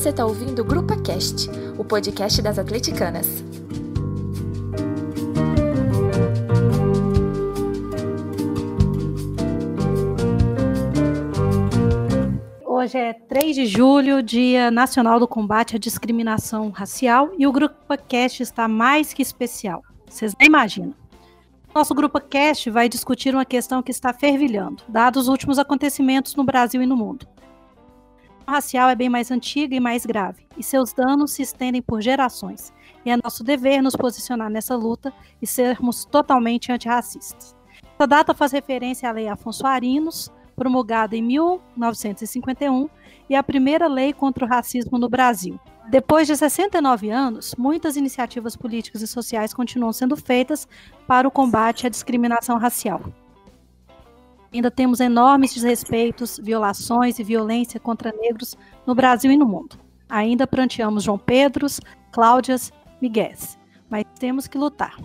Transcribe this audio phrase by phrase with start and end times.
[0.00, 3.44] Você está ouvindo o Grupa Cast, o podcast das atleticanas.
[12.64, 17.98] Hoje é 3 de julho, Dia Nacional do Combate à Discriminação Racial, e o Grupa
[17.98, 19.82] Cast está mais que especial.
[20.08, 20.94] Vocês nem imaginam.
[21.74, 26.42] Nosso Grupo Cast vai discutir uma questão que está fervilhando, dados os últimos acontecimentos no
[26.42, 27.26] Brasil e no mundo.
[28.50, 32.72] Racial é bem mais antiga e mais grave, e seus danos se estendem por gerações.
[33.04, 37.54] E é nosso dever nos posicionar nessa luta e sermos totalmente antirracistas.
[37.94, 42.90] Essa data faz referência à Lei Afonso Arinos, promulgada em 1951,
[43.28, 48.56] e a primeira lei contra o racismo no Brasil, depois de 69 anos, muitas iniciativas
[48.56, 50.66] políticas e sociais continuam sendo feitas
[51.06, 53.00] para o combate à discriminação racial.
[54.52, 59.78] Ainda temos enormes desrespeitos, violações e violência contra negros no Brasil e no mundo.
[60.08, 63.56] Ainda pranteamos João Pedros, Cláudias, Miguéis,
[63.88, 64.96] mas temos que lutar.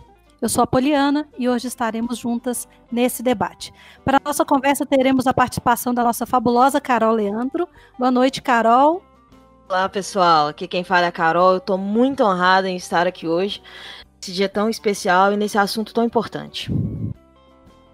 [0.41, 3.71] Eu sou a Poliana e hoje estaremos juntas nesse debate.
[4.03, 7.67] Para a nossa conversa, teremos a participação da nossa fabulosa Carol Leandro.
[7.97, 9.03] Boa noite, Carol.
[9.69, 10.47] Olá, pessoal.
[10.47, 11.51] Aqui quem fala é a Carol.
[11.51, 13.61] Eu estou muito honrada em estar aqui hoje,
[14.17, 16.71] nesse dia tão especial e nesse assunto tão importante.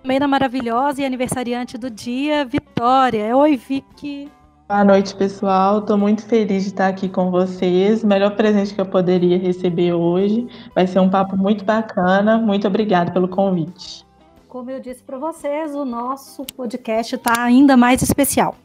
[0.03, 3.37] Meira maravilhosa e aniversariante do dia, Vitória.
[3.37, 4.31] Oi, Vicky.
[4.67, 5.77] Boa noite, pessoal.
[5.77, 8.03] Estou muito feliz de estar aqui com vocês.
[8.03, 10.47] O melhor presente que eu poderia receber hoje.
[10.73, 12.39] Vai ser um papo muito bacana.
[12.39, 14.03] Muito obrigada pelo convite.
[14.47, 18.55] Como eu disse para vocês, o nosso podcast está ainda mais especial.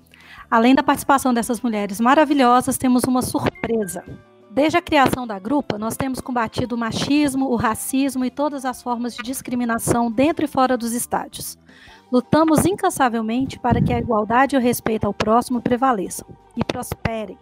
[0.50, 4.02] Além da participação dessas mulheres maravilhosas, temos uma surpresa.
[4.56, 8.82] Desde a criação da grupa, nós temos combatido o machismo, o racismo e todas as
[8.82, 11.58] formas de discriminação dentro e fora dos estádios.
[12.10, 17.36] Lutamos incansavelmente para que a igualdade e o respeito ao próximo prevaleçam e prosperem.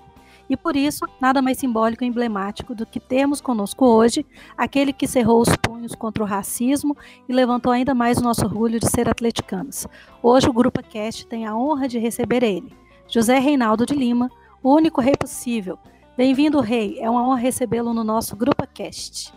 [0.50, 4.26] E por isso, nada mais simbólico e emblemático do que termos conosco hoje
[4.58, 6.96] aquele que cerrou os punhos contra o racismo
[7.28, 9.86] e levantou ainda mais o nosso orgulho de ser atleticanos.
[10.20, 12.76] Hoje o Grupo Cast tem a honra de receber ele,
[13.06, 14.28] José Reinaldo de Lima,
[14.60, 15.78] o único rei possível.
[16.16, 17.00] Bem-vindo, rei.
[17.00, 19.34] É uma honra recebê-lo no nosso Grupo Cast.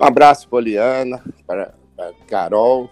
[0.00, 2.88] Um abraço, Poliana, para, para Carol,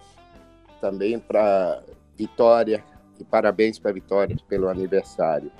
[0.82, 1.82] também para
[2.14, 2.84] Vitória,
[3.18, 5.50] e parabéns para Vitória pelo aniversário.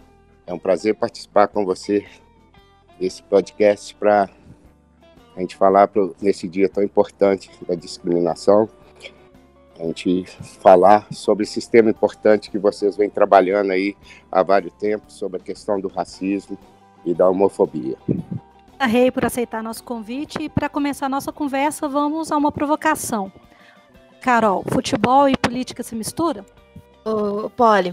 [0.46, 2.06] É um prazer participar com você
[3.00, 4.28] desse podcast para
[5.34, 8.68] a gente falar pro, nesse dia tão importante da discriminação
[9.80, 10.26] a gente
[10.60, 13.96] falar sobre esse tema importante que vocês vêm trabalhando aí
[14.30, 16.56] há vários tempos, sobre a questão do racismo
[17.04, 17.96] e da homofobia.
[18.78, 23.32] A Rei por aceitar nosso convite e para começar nossa conversa vamos a uma provocação.
[24.20, 26.44] Carol, futebol e política se misturam?
[27.04, 27.92] Ô, Poli,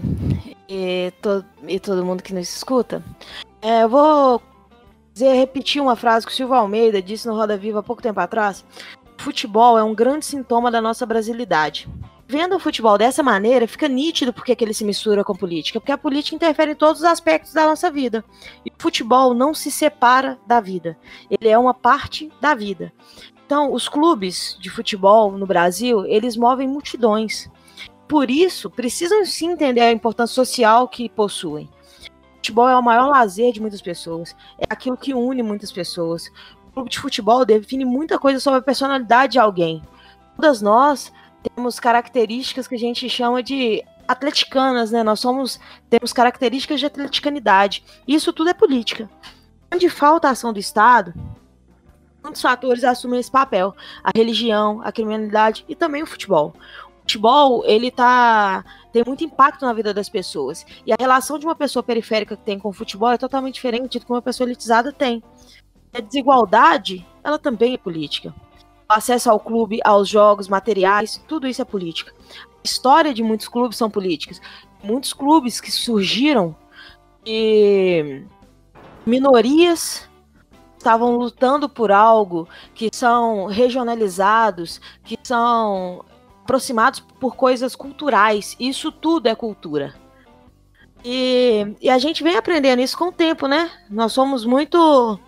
[0.68, 3.02] e, to, e todo mundo que nos escuta,
[3.60, 4.40] é, eu vou
[5.12, 8.20] dizer, repetir uma frase que o Silvio Almeida disse no Roda Viva há pouco tempo
[8.20, 8.64] atrás,
[9.18, 11.88] futebol é um grande sintoma da nossa brasilidade.
[12.30, 15.80] Vendo o futebol dessa maneira, fica nítido porque que ele se mistura com a política,
[15.80, 18.24] porque a política interfere em todos os aspectos da nossa vida.
[18.64, 20.96] E o futebol não se separa da vida,
[21.28, 22.92] ele é uma parte da vida.
[23.44, 27.50] Então, os clubes de futebol no Brasil, eles movem multidões.
[28.06, 31.64] Por isso, precisam sim entender a importância social que possuem.
[31.64, 36.30] O futebol é o maior lazer de muitas pessoas, é aquilo que une muitas pessoas
[36.72, 39.82] clube de futebol define muita coisa sobre a personalidade de alguém.
[40.36, 45.02] Todas nós temos características que a gente chama de atleticanas, né?
[45.02, 47.84] Nós somos temos características de atleticanidade.
[48.06, 49.08] Isso tudo é política.
[49.72, 51.14] Onde falta a ação do Estado,
[52.22, 56.54] muitos fatores assumem esse papel: a religião, a criminalidade e também o futebol.
[56.98, 60.66] O futebol, ele tá tem muito impacto na vida das pessoas.
[60.84, 63.98] E a relação de uma pessoa periférica que tem com o futebol é totalmente diferente
[63.98, 65.22] do que uma pessoa elitizada tem.
[65.92, 68.34] A desigualdade, ela também é política.
[68.90, 72.12] Acesso ao clube, aos jogos, materiais, tudo isso é política.
[72.40, 74.40] A história de muitos clubes são políticas.
[74.82, 76.56] Muitos clubes que surgiram
[77.24, 78.24] de
[79.06, 80.08] minorias
[80.76, 86.04] estavam lutando por algo que são regionalizados, que são
[86.42, 88.56] aproximados por coisas culturais.
[88.58, 89.94] Isso tudo é cultura.
[91.04, 93.70] E, e a gente vem aprendendo isso com o tempo, né?
[93.88, 95.18] Nós somos muito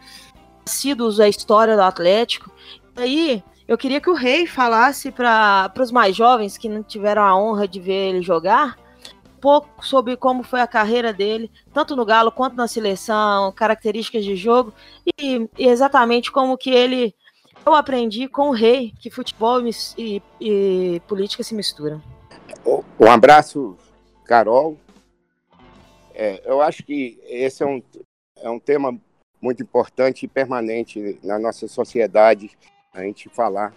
[0.67, 2.51] assíduos à história do Atlético.
[2.97, 7.23] E aí, eu queria que o Rei falasse para os mais jovens que não tiveram
[7.23, 8.77] a honra de ver ele jogar
[9.37, 14.25] um pouco sobre como foi a carreira dele, tanto no Galo quanto na seleção, características
[14.25, 14.73] de jogo
[15.19, 17.15] e, e exatamente como que ele
[17.65, 19.63] eu aprendi com o Rei que futebol
[19.97, 22.03] e, e, política se misturam.
[22.99, 23.77] Um abraço,
[24.25, 24.77] Carol.
[26.15, 27.83] É, eu acho que esse é um,
[28.37, 28.99] é um tema
[29.41, 32.51] muito importante e permanente na nossa sociedade
[32.93, 33.75] a gente falar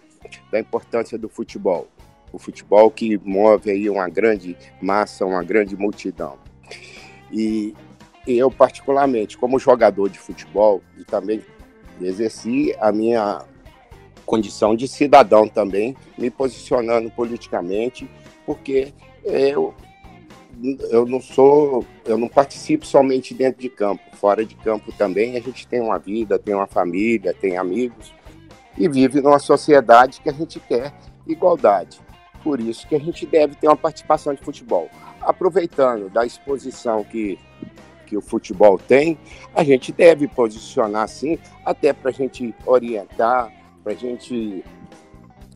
[0.51, 1.87] da importância do futebol.
[2.33, 6.37] O futebol que move aí uma grande massa, uma grande multidão.
[7.31, 7.73] E,
[8.27, 11.41] eu, particularmente, como jogador de futebol, e também
[12.01, 13.45] exerci a minha
[14.25, 18.09] condição de cidadão também, me posicionando politicamente,
[18.45, 18.91] porque
[19.23, 19.73] eu,
[20.89, 25.39] eu não sou, eu não participo somente dentro de campo, fora de campo também a
[25.39, 28.14] gente tem uma vida, tem uma família, tem amigos
[28.77, 30.93] e vive numa sociedade que a gente quer
[31.27, 31.99] igualdade.
[32.43, 34.89] Por isso que a gente deve ter uma participação de futebol.
[35.21, 37.39] Aproveitando da exposição que,
[38.05, 39.17] que o futebol tem,
[39.55, 43.51] a gente deve posicionar sim, até para a gente orientar,
[43.83, 44.63] para a gente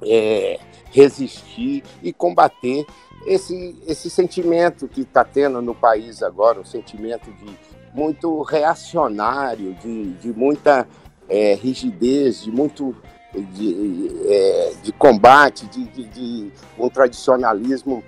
[0.02, 0.60] é,
[0.92, 2.86] resistir e combater
[3.26, 7.58] esse, esse sentimento que está tendo no país agora, um sentimento de
[7.94, 10.88] muito reacionário, de, de muita
[11.30, 12.96] é, rigidez, de muito
[13.34, 18.04] de, é, de combate, de, de, de, um tradicionalismo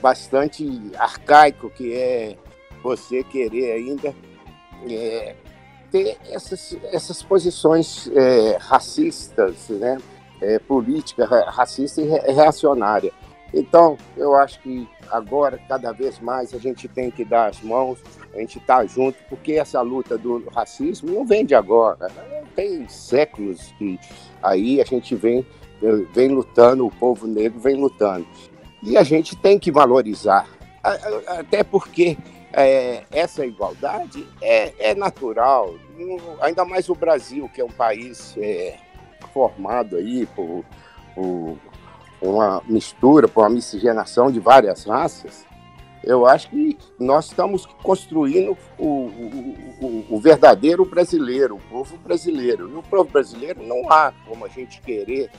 [0.00, 0.66] bastante
[0.98, 2.36] arcaico, que é
[2.82, 4.14] você querer ainda
[4.88, 5.34] é,
[5.90, 9.98] ter essas, essas posições é, racistas, né?
[10.38, 13.10] É, política racista e reacionária.
[13.54, 17.98] Então, eu acho que agora, cada vez mais, a gente tem que dar as mãos,
[18.34, 22.08] a gente está junto, porque essa luta do racismo não vem de agora.
[22.08, 22.44] Né?
[22.54, 23.98] Tem séculos que
[24.42, 25.46] aí a gente vem,
[26.12, 28.26] vem lutando, o povo negro vem lutando.
[28.82, 30.46] E a gente tem que valorizar,
[31.26, 32.16] até porque
[32.52, 35.74] é, essa igualdade é, é, natural,
[36.40, 38.76] ainda mais o Brasil, que é um país é,
[39.32, 40.64] formado aí por,
[41.14, 41.58] por
[42.26, 45.46] uma mistura, por uma miscigenação de várias raças,
[46.06, 52.70] eu acho que nós estamos construindo o, o, o, verdadeiro brasileiro, o povo brasileiro.
[52.70, 55.30] E o povo brasileiro não há como a gente querer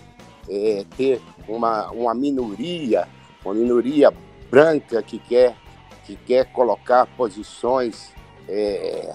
[0.49, 3.07] é, ter uma, uma minoria,
[3.45, 4.13] uma minoria
[4.51, 5.55] branca que quer,
[6.03, 8.11] que quer colocar posições
[8.49, 9.09] é,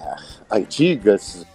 [0.49, 1.45] antigas,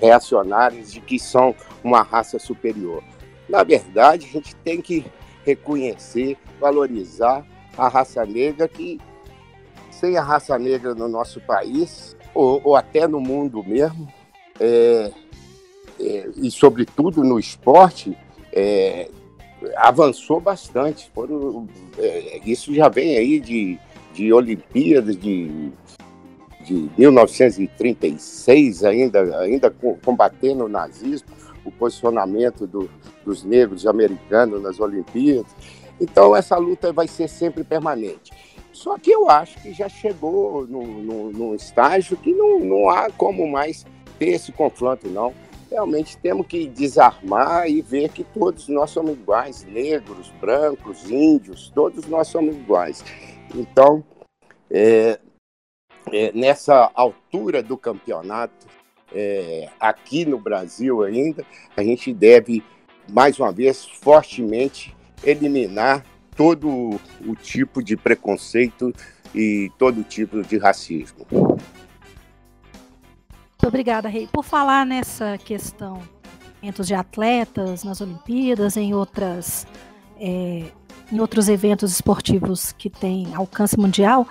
[0.00, 3.02] reacionárias, de que são uma raça superior.
[3.48, 5.04] Na verdade, a gente tem que
[5.44, 7.44] reconhecer, valorizar
[7.76, 9.00] a raça negra que
[9.90, 14.08] sem a raça negra no nosso país, ou, ou até no mundo mesmo,
[14.58, 15.12] é,
[16.00, 18.18] é, e sobretudo no esporte,
[18.52, 19.08] é,
[19.76, 21.08] avançou bastante.
[21.14, 23.78] Foram, é, isso já vem aí de,
[24.12, 25.70] de Olimpíadas de,
[26.64, 29.72] de 1936, ainda, ainda
[30.04, 31.28] combatendo o nazismo,
[31.64, 32.90] o posicionamento do,
[33.24, 35.50] dos negros americanos nas Olimpíadas.
[36.00, 38.32] Então, essa luta vai ser sempre permanente.
[38.72, 43.84] Só que eu acho que já chegou num, estágio que não, não há como mais
[44.18, 45.32] ter esse confronto, não.
[45.70, 52.06] Realmente temos que desarmar e ver que todos nós somos iguais, negros, brancos, índios, todos
[52.06, 53.04] nós somos iguais.
[53.54, 54.04] Então,
[54.70, 55.18] é,
[56.10, 58.66] é, nessa altura do campeonato,
[59.14, 61.44] é, aqui no Brasil ainda,
[61.76, 62.62] a gente deve,
[63.08, 66.04] mais uma vez, fortemente eliminar
[66.36, 68.92] todo o tipo de preconceito
[69.34, 71.26] e todo tipo de racismo.
[71.30, 74.28] Muito obrigada, Rei.
[74.32, 76.02] Por falar nessa questão
[76.84, 79.66] de atletas nas Olimpíadas, em outras
[80.18, 80.64] é,
[81.10, 84.26] em outros eventos esportivos que têm alcance mundial,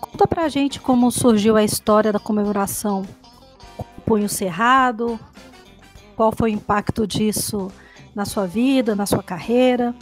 [0.00, 3.04] conta pra gente como surgiu a história da comemoração
[4.06, 5.18] Punho Cerrado,
[6.16, 7.70] qual foi o impacto disso
[8.14, 9.94] na sua vida, na sua carreira.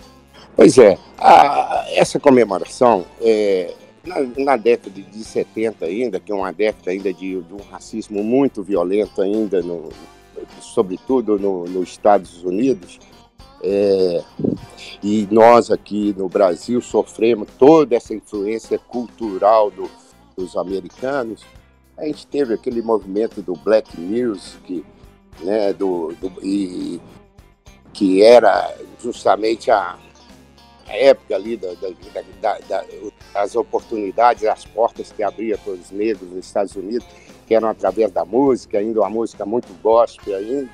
[0.55, 6.53] Pois é, a, essa comemoração, é, na, na, década de 70 ainda, que é uma
[6.53, 9.89] década ainda de, de um racismo muito violento ainda, no,
[10.61, 13.01] sobretudo no, nos Estados Unidos,
[13.63, 14.23] é,
[15.03, 19.91] e nós aqui no Brasil sofremos toda essa influência cultural do,
[20.37, 21.43] dos americanos,
[21.97, 24.85] a gente teve aquele movimento do Black Music,
[25.41, 27.01] né, do, do e,
[27.93, 29.97] que era justamente a,
[30.87, 31.73] a época ali da,
[32.41, 32.85] da, da,
[33.33, 37.07] das oportunidades, as portas que abria para os negros nos Estados Unidos,
[37.47, 40.71] que eram através da música, ainda uma música muito gospel ainda,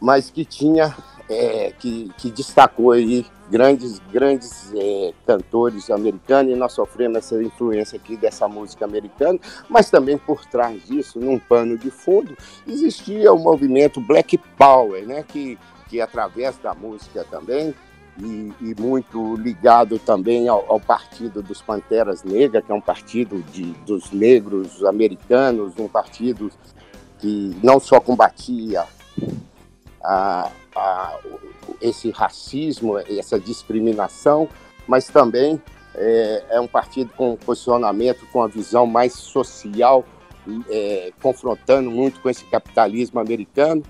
[0.00, 0.94] mas que tinha,
[1.28, 7.96] é, que, que destacou aí grandes, grandes é, cantores americanos e nós sofremos essa influência
[7.96, 9.38] aqui dessa música americana,
[9.68, 15.24] mas também por trás disso, num pano de fundo, existia o movimento Black Power, né,
[15.26, 17.74] que, que através da música também
[18.18, 23.42] e, e, muito ligado também ao, ao, Partido dos Panteras Negras, que é um partido
[23.50, 26.48] de, dos negros americanos, um partido
[27.18, 28.86] que não só combatia
[30.04, 31.18] a, a,
[31.80, 34.48] esse racismo, essa discriminação,
[34.86, 35.60] mas também
[35.94, 40.04] é, é, um partido com posicionamento, com a visão mais social,
[40.68, 43.82] é, confrontando muito com esse capitalismo americano.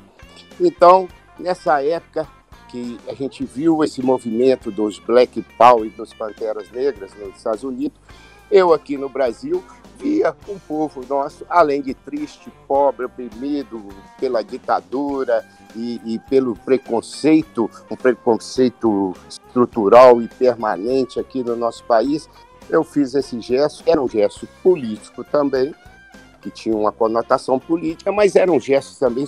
[0.61, 2.29] Então, nessa época
[2.69, 7.65] que a gente viu esse movimento dos Black Power e dos Panteras Negras nos Estados
[7.65, 7.99] Unidos,
[8.51, 9.65] eu aqui no Brasil
[9.99, 17.71] via um povo nosso, além de triste, pobre, oprimido pela ditadura e, e, pelo preconceito,
[17.91, 22.29] um preconceito estrutural e permanente aqui no nosso país,
[22.69, 23.83] eu fiz esse gesto.
[23.87, 25.75] Era um gesto político também,
[26.41, 29.27] que tinha uma conotação política, mas era um gesto também,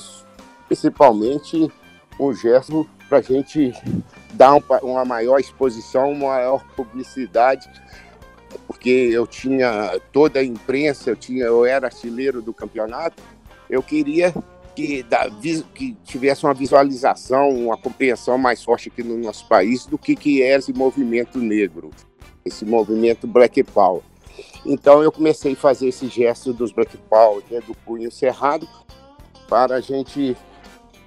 [0.69, 1.71] principalmente,
[2.19, 3.73] um gesto para a gente
[4.33, 7.69] dar uma maior exposição, uma maior publicidade
[8.87, 13.21] porque eu tinha toda a imprensa, eu, tinha, eu era artilheiro do campeonato,
[13.69, 14.33] eu queria
[14.77, 15.29] que, da,
[15.75, 20.41] que tivesse uma visualização, uma compreensão mais forte aqui no nosso país do que, que
[20.41, 21.91] é esse movimento negro,
[22.45, 24.03] esse movimento Black Power.
[24.65, 28.69] Então eu comecei a fazer esse gesto dos Black Power, né, do punho cerrado,
[29.49, 30.37] para a gente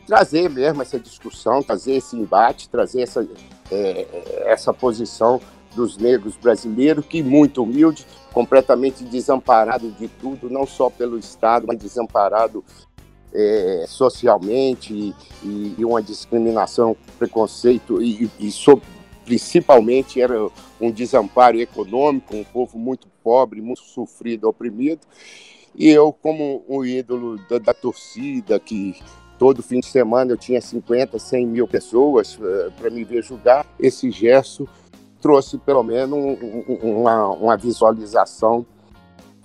[0.06, 3.26] trazer mesmo essa discussão, trazer esse embate, trazer essa,
[3.72, 4.06] é,
[4.48, 5.40] essa posição
[5.76, 11.78] dos negros brasileiros, que muito humilde, completamente desamparado de tudo, não só pelo Estado, mas
[11.78, 12.64] desamparado
[13.34, 18.52] é, socialmente e, e, uma discriminação, preconceito e, e
[19.26, 20.50] principalmente era
[20.82, 25.02] um desamparo econômico, um povo muito pobre, muito sofrido, oprimido.
[25.76, 28.96] E eu, como um ídolo da, da torcida, que
[29.38, 33.66] todo fim de semana eu tinha 50, 100 mil pessoas uh, para me ver jogar,
[33.80, 34.68] esse gesto
[35.22, 38.66] trouxe pelo menos um, uma, uma, visualização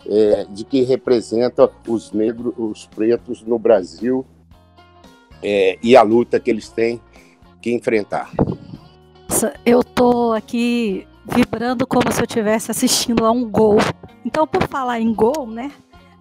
[0.07, 4.25] é, de que representa os negros, os pretos no Brasil
[5.43, 7.01] é, e a luta que eles têm
[7.61, 8.31] que enfrentar.
[9.65, 13.79] Eu tô aqui vibrando como se eu estivesse assistindo a um gol.
[14.25, 15.73] Então, por falar em gol, né?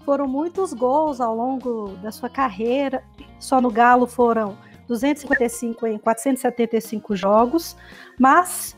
[0.05, 3.03] Foram muitos gols ao longo da sua carreira.
[3.39, 4.57] Só no Galo foram
[4.88, 7.75] 255 em 475 jogos,
[8.19, 8.75] mas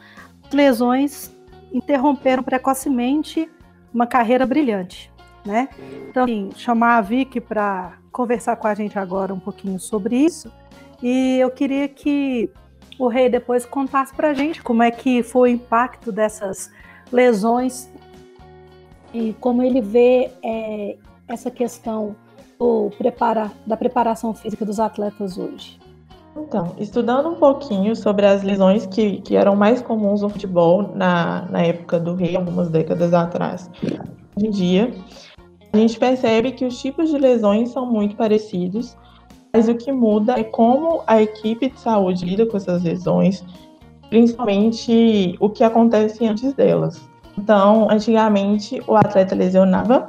[0.55, 1.31] lesões
[1.71, 3.49] interromperam precocemente
[3.93, 5.11] uma carreira brilhante,
[5.45, 5.69] né?
[6.09, 10.51] Então, assim, chamar a Vicky para conversar com a gente agora um pouquinho sobre isso.
[11.03, 12.49] E eu queria que
[12.97, 16.71] o Rei depois contasse para a gente como é que foi o impacto dessas
[17.11, 17.89] lesões
[19.13, 20.97] e como ele vê é,
[21.27, 22.15] essa questão
[22.57, 25.79] do prepara, da preparação física dos atletas hoje.
[26.37, 31.45] Então, estudando um pouquinho sobre as lesões que, que eram mais comuns no futebol na,
[31.49, 33.69] na época do rei, algumas décadas atrás,
[34.35, 34.93] hoje em dia,
[35.71, 38.97] a gente percebe que os tipos de lesões são muito parecidos,
[39.53, 43.41] mas o que muda é como a equipe de saúde lida com essas lesões,
[44.09, 47.01] principalmente o que acontece antes delas.
[47.37, 50.07] Então, antigamente, o atleta lesionava,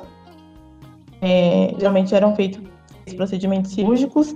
[1.22, 2.60] é, geralmente eram feitos
[3.14, 4.34] procedimentos cirúrgicos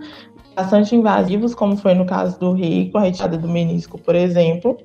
[0.61, 4.77] bastante invasivos, como foi no caso do rei, com a retirada do menisco, por exemplo.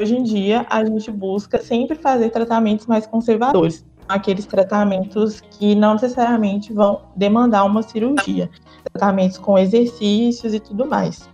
[0.00, 5.92] Hoje em dia, a gente busca sempre fazer tratamentos mais conservadores, aqueles tratamentos que não
[5.92, 8.50] necessariamente vão demandar uma cirurgia,
[8.92, 11.28] tratamentos com exercícios e tudo mais.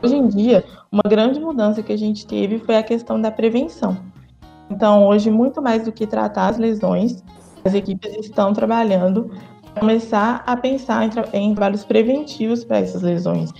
[0.00, 3.96] Hoje em dia, uma grande mudança que a gente teve foi a questão da prevenção.
[4.70, 7.24] Então, hoje, muito mais do que tratar as lesões,
[7.64, 9.30] as equipes estão trabalhando
[9.78, 13.52] começar a pensar em, em trabalhos preventivos para essas lesões.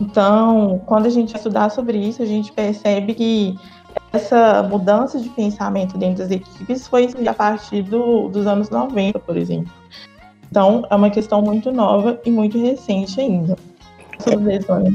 [0.00, 3.58] Então, quando a gente estudar sobre isso, a gente percebe que
[4.12, 9.36] essa mudança de pensamento dentro das equipes foi a partir do, dos anos 90, por
[9.36, 9.72] exemplo.
[10.50, 13.56] Então, é uma questão muito nova e muito recente ainda.
[14.20, 14.94] Sobre lesões,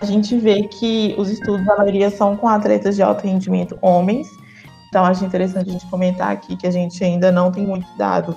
[0.00, 4.26] a gente vê que os estudos, a maioria, são com atletas de alto rendimento homens.
[4.88, 8.36] Então, acho interessante a gente comentar aqui que a gente ainda não tem muito dado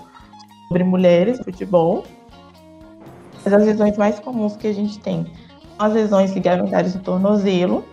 [0.73, 2.03] sobre mulheres futebol.
[3.45, 5.25] Mas as lesões mais comuns que a gente tem
[5.77, 7.85] são as lesões ligamentares do tornozelo,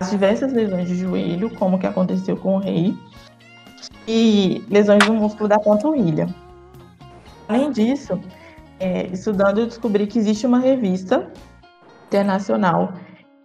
[0.00, 2.96] as diversas lesões de joelho, como que aconteceu com o rei,
[4.08, 6.28] e lesões do músculo da panturrilha.
[7.48, 8.18] Além disso,
[8.80, 11.30] é, estudando, eu descobri que existe uma revista
[12.08, 12.94] internacional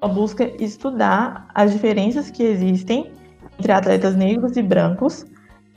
[0.01, 3.11] que busca estudar as diferenças que existem
[3.59, 5.25] entre atletas negros e brancos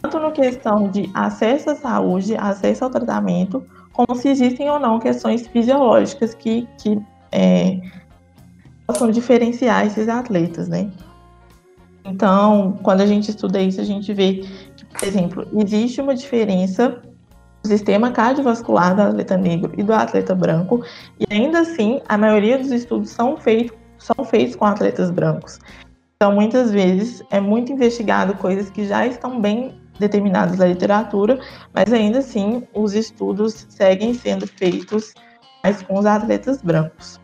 [0.02, 4.98] tanto no questão de acesso à saúde, acesso ao tratamento, como se existem ou não
[4.98, 7.00] questões fisiológicas que, que
[7.32, 7.80] é,
[8.86, 10.90] possam diferenciar esses atletas, né?
[12.04, 14.44] Então, quando a gente estuda isso, a gente vê
[14.76, 17.00] que, por exemplo, existe uma diferença
[17.62, 20.82] do sistema cardiovascular do atleta negro e do atleta branco,
[21.18, 25.58] e ainda assim, a maioria dos estudos são feitos, são feitos com atletas brancos.
[26.16, 31.38] Então, muitas vezes, é muito investigado coisas que já estão bem determinadas na literatura,
[31.72, 35.14] mas ainda assim, os estudos seguem sendo feitos
[35.62, 37.20] mais com os atletas brancos.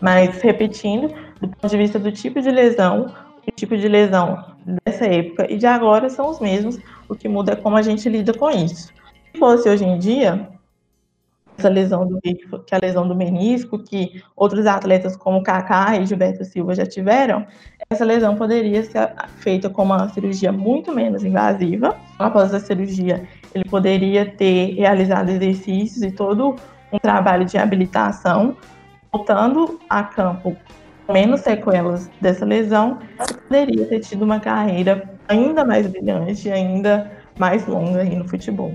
[0.00, 1.08] Mas, repetindo,
[1.40, 3.12] do ponto de vista do tipo de lesão,
[3.46, 6.78] o tipo de lesão dessa época e de agora são os mesmos,
[7.08, 8.92] o que muda é como a gente lida com isso.
[9.32, 10.48] Se fosse hoje em dia,
[11.58, 12.38] essa lesão do que
[12.70, 17.46] é a lesão do menisco, que outros atletas como Kaká e Gilberto Silva já tiveram,
[17.88, 21.96] essa lesão poderia ser feita com uma cirurgia muito menos invasiva.
[22.18, 26.56] Após a cirurgia, ele poderia ter realizado exercícios e todo
[26.92, 28.56] um trabalho de habilitação,
[29.12, 30.56] voltando a campo
[31.12, 32.98] menos sequelas dessa lesão,
[33.48, 38.74] poderia ter tido uma carreira ainda mais brilhante, ainda mais longa aí no futebol.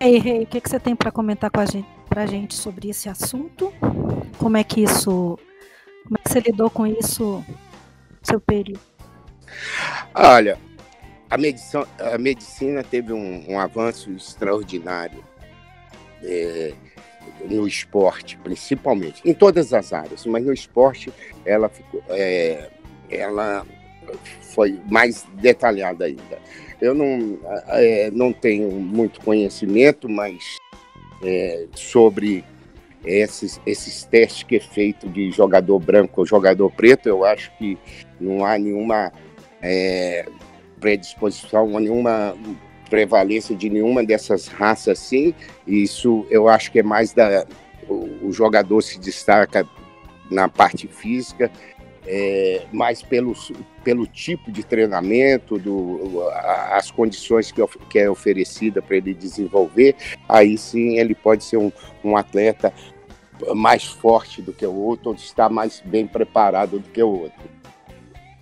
[0.00, 2.88] Ei, Rei, o que, que você tem para comentar com a gente, pra gente sobre
[2.88, 3.72] esse assunto?
[4.38, 5.38] Como é que isso.
[6.04, 7.44] Como é que você lidou com isso
[8.22, 8.80] seu período?
[10.14, 10.58] Olha,
[11.28, 15.24] a medicina, a medicina teve um, um avanço extraordinário.
[16.22, 16.72] É,
[17.48, 21.12] no esporte, principalmente, em todas as áreas, mas no esporte
[21.44, 22.70] ela ficou, é,
[23.08, 23.64] ela
[24.40, 26.38] foi mais detalhada ainda.
[26.80, 30.56] Eu não, é, não tenho muito conhecimento, mas
[31.22, 32.44] é, sobre
[33.04, 37.78] esses, esses testes que é feito de jogador branco ou jogador preto, eu acho que
[38.20, 39.12] não há nenhuma
[39.62, 40.26] é,
[40.80, 42.36] predisposição, nenhuma
[42.88, 45.34] prevalência de nenhuma dessas raças assim.
[45.66, 47.46] Isso eu acho que é mais da
[47.88, 49.66] o, o jogador se destaca
[50.30, 51.50] na parte física,
[52.10, 53.34] é, mais pelo,
[53.84, 56.28] pelo tipo de treinamento, do,
[56.70, 59.94] as condições que, que é oferecida para ele desenvolver,
[60.26, 61.70] aí sim ele pode ser um,
[62.02, 62.72] um atleta
[63.54, 67.42] mais forte do que o outro, ou estar mais bem preparado do que o outro.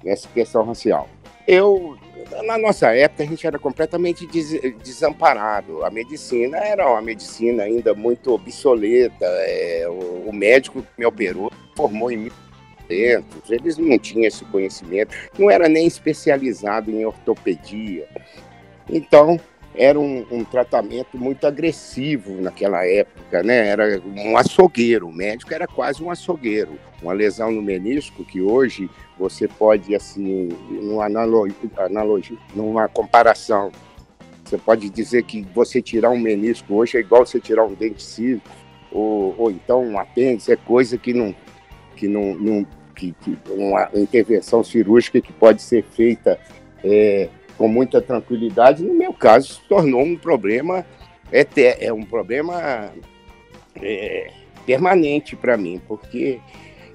[0.05, 1.09] Essa questão racial.
[1.47, 1.99] Eu
[2.45, 4.51] na nossa época a gente era completamente des
[4.83, 5.85] desamparado.
[5.85, 9.25] A medicina era uma medicina ainda muito obsoleta.
[9.25, 12.31] É, o, o, médico que me operou formou em
[12.89, 18.07] 1900, eles não tinham esse conhecimento, não era nem especializado em ortopedia.
[18.89, 19.39] Então,
[19.75, 23.69] era um, um, tratamento muito agressivo naquela época, né?
[23.69, 26.79] Era um açougueiro, o médico era quase um açougueiro.
[27.03, 33.71] Uma lesão no menisco que hoje você pode, assim, numa analogia, analogia numa comparação,
[34.43, 38.03] você pode dizer que você tirar um menisco hoje é igual você tirar um dente
[38.03, 38.41] ciso,
[38.93, 41.35] ou, ou então um apêndice, é coisa que não,
[41.97, 46.39] que não, não que, que uma intervenção cirúrgica que pode ser feita
[46.85, 50.85] é, com muita tranquilidade, no meu caso, se tornou um problema,
[51.33, 51.47] é,
[51.87, 52.93] é um problema
[53.81, 54.31] é,
[54.65, 56.39] permanente para mim, porque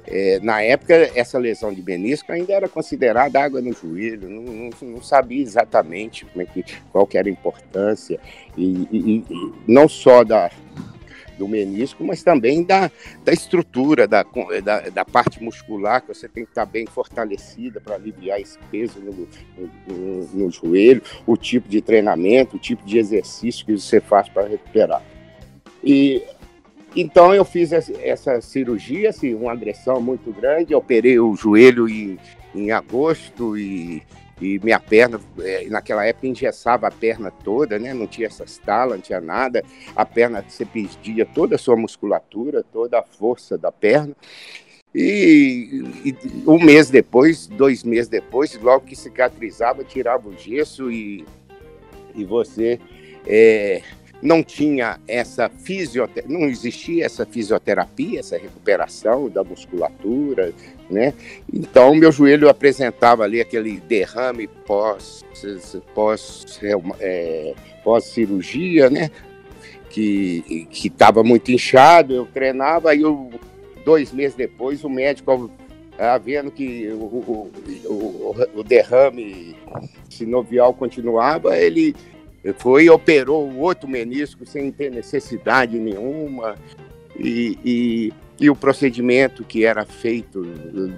[0.07, 4.69] é, na época essa lesão de menisco ainda era considerada água no joelho, não, não,
[4.81, 8.19] não sabia exatamente como é que, qual que era a importância,
[8.57, 10.51] e, e, e não só da,
[11.41, 12.91] do menisco, mas também da,
[13.25, 14.23] da estrutura, da,
[14.63, 18.99] da, da, parte muscular, que você tem que estar bem fortalecida para aliviar esse peso
[18.99, 19.27] no,
[19.87, 24.47] no, no, joelho, o tipo de treinamento, o tipo de exercício que você faz para
[24.47, 25.01] recuperar.
[25.83, 26.21] E
[26.95, 32.19] então eu fiz essa, cirurgia, assim, uma agressão muito grande, operei o joelho em,
[32.53, 34.03] em agosto e
[34.41, 37.93] e minha perna, é, naquela época, engessava a perna toda, né?
[37.93, 39.63] Não tinha essas talas, não tinha nada.
[39.95, 44.15] A perna, você perdia toda a sua musculatura, toda a força da perna.
[44.93, 46.15] E, e,
[46.47, 51.23] um mês depois, dois meses depois, logo que cicatrizava, tirava o gesso e,
[52.15, 52.79] e você
[53.25, 53.83] é,
[54.21, 60.53] não tinha essa fisioterapia, não existia essa fisioterapia, essa recuperação da musculatura,
[60.89, 61.13] né?
[61.51, 65.25] Então meu joelho apresentava ali aquele derrame pós
[65.95, 66.59] pós
[66.99, 67.53] é,
[67.83, 69.09] pós cirurgia, né?
[69.89, 73.29] Que que estava muito inchado, eu treinava e eu,
[73.83, 75.49] dois meses depois o médico
[75.97, 77.51] ah, vendo que o, o,
[77.85, 79.55] o, o derrame
[80.09, 81.95] sinovial continuava, ele
[82.57, 86.55] foi operou o outro menisco sem ter necessidade nenhuma.
[87.17, 90.43] E, e, e, o procedimento que era feito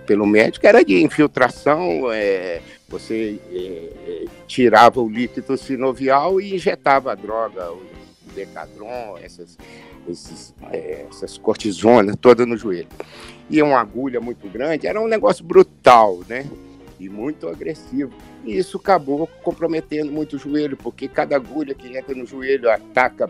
[0.05, 7.15] pelo médico era de infiltração, é, você é, tirava o líquido sinovial e injetava a
[7.15, 7.81] droga, o
[8.33, 9.57] decadron, essas,
[10.07, 12.87] esses, é, essas cortisonas todas no joelho.
[13.49, 16.45] E uma agulha muito grande, era um negócio brutal, né?
[17.05, 18.11] E muito agressivo.
[18.43, 23.29] E isso acabou comprometendo muito o joelho, porque cada agulha que entra no joelho ataca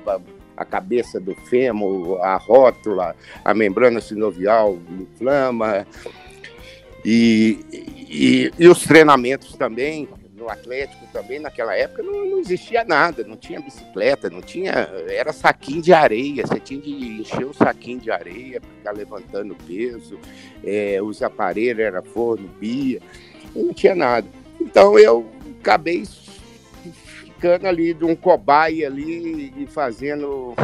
[0.55, 5.85] a cabeça do fêmur, a rótula, a membrana sinovial inflama.
[7.05, 13.23] E, e, e os treinamentos também, no Atlético também, naquela época, não, não, existia nada,
[13.23, 14.71] não tinha bicicleta, não tinha.
[15.07, 19.55] Era saquinho de areia, você tinha de encher o saquinho de areia para ficar levantando
[19.67, 20.19] peso,
[20.63, 22.49] é, os aparelhos era forno,
[23.55, 24.27] não tinha nada.
[24.59, 25.25] Então eu
[25.59, 30.55] acabei ficando ali de um cobaia ali e fazendo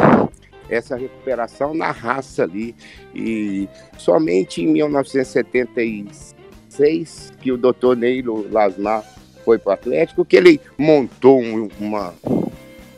[0.69, 2.73] essa recuperação na raça ali.
[3.13, 9.03] E somente em 1976 que o doutor Neilo Lasmar
[9.43, 12.13] foi para o Atlético, que ele montou um, uma,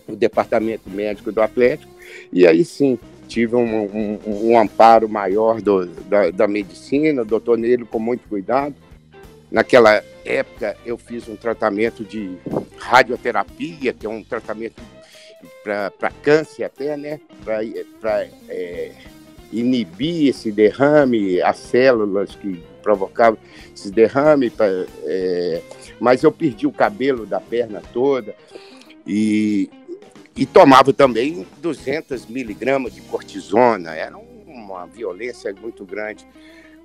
[0.07, 1.91] o departamento médico do Atlético,
[2.31, 7.57] e aí sim tive um, um, um amparo maior do, da, da medicina, o doutor
[7.57, 8.75] Neilo com muito cuidado.
[9.51, 12.37] Naquela época eu fiz um tratamento de
[12.77, 14.81] radioterapia, que é um tratamento
[15.63, 17.19] para câncer até, né?
[17.99, 18.91] Para é,
[19.51, 23.37] inibir esse derrame, as células que provocavam
[23.75, 24.67] esse derrame, pra,
[25.03, 25.61] é,
[25.99, 28.33] mas eu perdi o cabelo da perna toda
[29.05, 29.69] e,
[30.35, 36.25] e tomava também 200 miligramas de cortisona, era uma violência muito grande.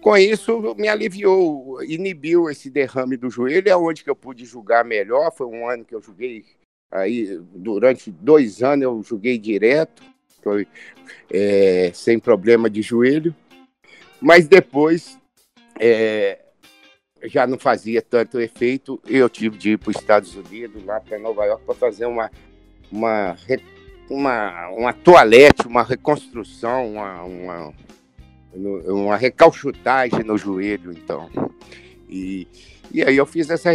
[0.07, 4.85] Com isso, me aliviou, inibiu esse derrame do joelho, é onde que eu pude julgar
[4.85, 5.33] melhor.
[5.33, 6.45] Foi um ano que eu joguei
[6.92, 10.05] Aí, durante dois anos, eu joguei direto,
[10.40, 10.69] foi,
[11.29, 13.35] é, sem problema de joelho.
[14.21, 15.19] Mas depois,
[15.77, 16.38] é,
[17.25, 19.03] já não fazia tanto efeito.
[19.09, 22.31] Eu tive de ir para os Estados Unidos, lá para Nova York, para fazer uma,
[22.92, 23.37] uma,
[24.09, 27.75] uma, uma toalete, uma reconstrução, uma, uma,
[28.57, 31.29] uma recalchutagem no joelho, então.
[32.09, 32.47] E,
[32.92, 33.71] e aí eu fiz essa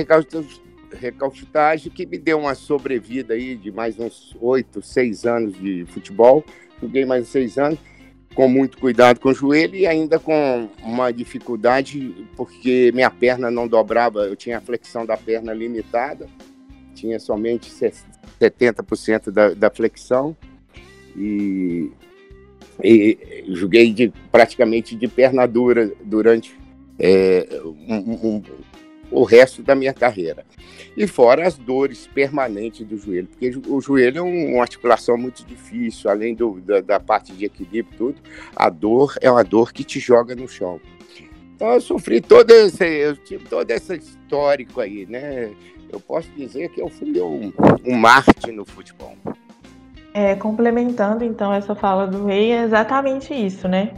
[0.94, 6.44] recalchutagem que me deu uma sobrevida aí de mais uns oito, seis anos de futebol.
[6.82, 7.80] Joguei mais seis anos,
[8.34, 13.67] com muito cuidado com o joelho e ainda com uma dificuldade, porque minha perna não
[13.67, 16.28] dobrava, eu tinha a flexão da perna limitada,
[16.96, 17.72] tinha somente
[18.39, 20.36] 70% da, da flexão
[21.15, 21.91] e,
[22.84, 26.56] e joguei de, praticamente de perna dura durante
[27.00, 28.44] é, um, um,
[29.10, 30.46] o resto da minha carreira.
[30.96, 36.10] E fora as dores permanentes do joelho, porque o joelho é uma articulação muito difícil,
[36.10, 38.22] além do, da, da, parte de equilíbrio tudo,
[38.56, 40.82] a dor é uma dor que te joga no chão.
[41.56, 45.52] Então eu sofri todo esse, eu tive todo esse histórico aí, né?
[45.92, 47.54] Eu posso dizer que eu fui um,
[47.86, 49.16] um Marte no futebol.
[50.13, 53.91] É, complementando então essa fala do Rei, é exatamente isso, né?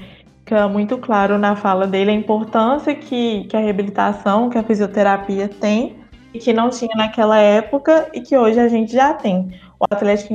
[0.53, 5.47] fica muito claro na fala dele a importância que, que a reabilitação, que a fisioterapia
[5.47, 5.95] tem
[6.33, 9.51] e que não tinha naquela época e que hoje a gente já tem.
[9.79, 10.33] O Atlético,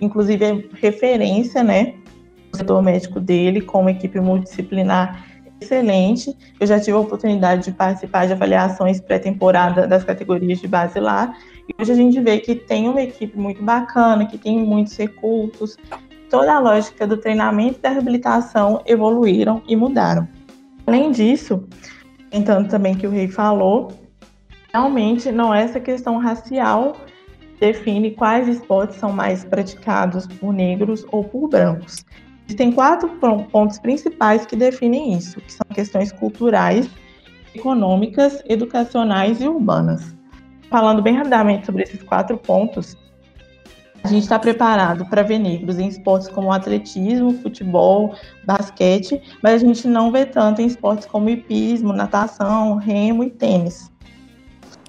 [0.00, 1.94] inclusive, é referência, né?
[2.52, 5.24] O setor médico dele, com uma equipe multidisciplinar
[5.60, 6.34] excelente.
[6.58, 11.34] Eu já tive a oportunidade de participar de avaliações pré-temporada das categorias de base lá.
[11.78, 15.76] Hoje a gente vê que tem uma equipe muito bacana, que tem muitos recursos,
[16.28, 20.28] toda a lógica do treinamento e da reabilitação evoluíram e mudaram.
[20.86, 21.64] Além disso,
[22.32, 23.92] entanto também que o rei falou,
[24.72, 26.96] realmente não é essa questão racial
[27.60, 32.04] define quais esportes são mais praticados por negros ou por brancos.
[32.46, 33.08] Existem quatro
[33.52, 36.88] pontos principais que definem isso, que são questões culturais,
[37.54, 40.16] econômicas, educacionais e urbanas.
[40.70, 42.96] Falando bem rapidamente sobre esses quatro pontos,
[44.04, 49.58] a gente está preparado para ver negros em esportes como atletismo, futebol, basquete, mas a
[49.58, 53.90] gente não vê tanto em esportes como hipismo, natação, remo e tênis.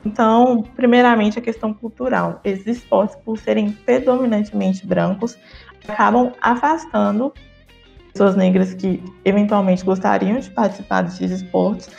[0.06, 2.40] Então, primeiramente, a questão cultural.
[2.44, 5.38] Esses esportes, por serem predominantemente brancos,
[5.88, 7.34] acabam afastando
[8.14, 11.90] pessoas negras que eventualmente gostariam de participar desses esportes,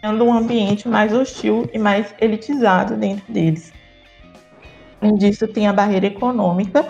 [0.00, 3.72] criando um ambiente mais hostil e mais elitizado dentro deles.
[5.00, 6.86] Além disso, tem a barreira econômica,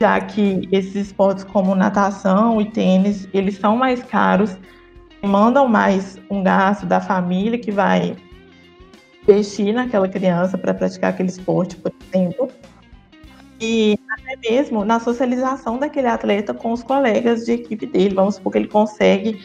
[0.00, 4.56] já que esses esportes como natação e tênis, eles são mais caros,
[5.20, 8.16] demandam mais um gasto da família que vai
[9.22, 12.48] investir naquela criança para praticar aquele esporte, por exemplo.
[13.60, 18.14] E até mesmo na socialização daquele atleta com os colegas de equipe dele.
[18.14, 19.40] Vamos supor que ele consegue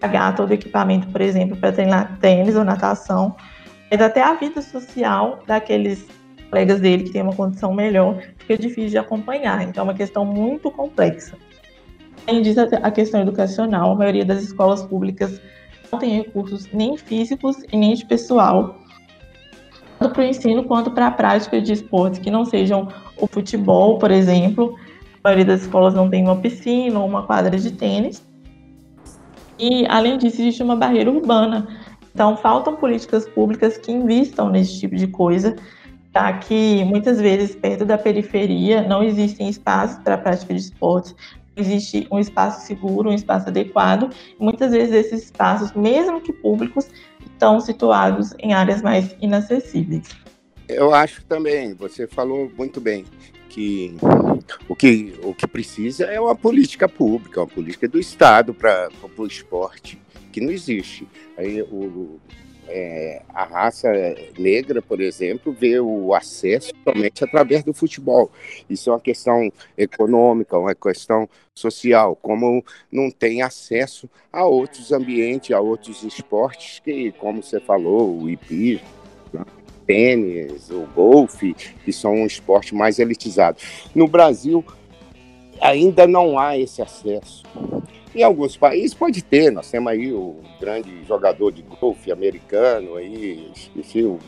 [0.00, 3.34] pagar todo o equipamento, por exemplo, para treinar tênis ou natação,
[3.90, 6.06] mas até a vida social daqueles
[6.50, 9.62] colegas dele que têm uma condição melhor, fica difícil de acompanhar.
[9.62, 11.36] Então, é uma questão muito complexa.
[12.26, 15.40] Além disso, a questão educacional, a maioria das escolas públicas
[15.90, 18.80] não tem recursos nem físicos e nem de pessoal
[19.98, 23.98] tanto para o ensino quanto para a prática de esportes que não sejam o futebol,
[23.98, 24.76] por exemplo.
[25.22, 28.24] A maioria das escolas não tem uma piscina ou uma quadra de tênis.
[29.58, 31.66] E, além disso, existe uma barreira urbana.
[32.14, 35.54] Então, faltam políticas públicas que invistam nesse tipo de coisa,
[36.14, 41.14] já que muitas vezes, perto da periferia, não existem espaços para a prática de esportes,
[41.56, 44.10] existe um espaço seguro, um espaço adequado.
[44.38, 46.88] Muitas vezes, esses espaços, mesmo que públicos,
[47.24, 50.08] estão situados em áreas mais inacessíveis.
[50.68, 53.04] Eu acho também, você falou muito bem,
[53.48, 53.96] que
[54.68, 59.26] o que, o que precisa é uma política pública, uma política do Estado para o
[59.26, 59.98] esporte,
[60.32, 61.06] que não existe.
[61.36, 62.18] Aí, o,
[62.68, 63.88] é, a raça
[64.38, 68.30] negra, por exemplo, vê o acesso somente através do futebol.
[68.68, 75.52] Isso é uma questão econômica, uma questão social, como não tem acesso a outros ambientes,
[75.52, 78.86] a outros esportes que, como você falou, o hipismo,
[79.86, 83.58] tênis, o golfe, que são um esporte mais elitizado.
[83.94, 84.64] No Brasil,
[85.60, 87.42] ainda não há esse acesso.
[88.14, 93.50] Em alguns países pode ter, nós temos aí o grande jogador de golfe americano, aí,
[93.54, 94.18] esqueci o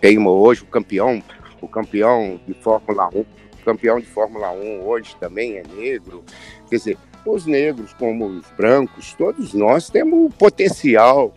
[0.00, 1.22] teimo hoje, o campeão,
[1.60, 3.26] o campeão de Fórmula 1, o
[3.64, 6.22] campeão de Fórmula 1 hoje também é negro.
[6.68, 11.32] Quer dizer, os negros como os brancos, todos nós temos potencial,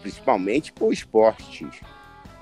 [0.00, 0.92] principalmente para o